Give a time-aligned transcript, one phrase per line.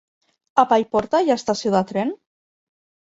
[0.63, 2.17] A Paiporta hi ha estació de tren?